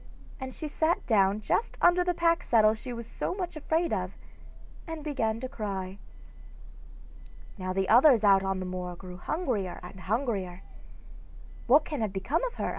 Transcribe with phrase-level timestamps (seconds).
[0.39, 4.17] and she sat down just under the pack saddle she was so much afraid of,
[4.87, 5.99] and began to cry.
[7.59, 10.63] Now the others out on the moor grew hungrier and hungrier.
[11.67, 12.69] 'What can have become of her?